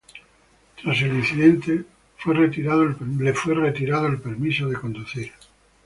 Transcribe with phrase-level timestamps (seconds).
[0.81, 1.83] Tras el incidente, le
[2.17, 2.81] fue retirado
[4.07, 5.31] el permiso de conducir.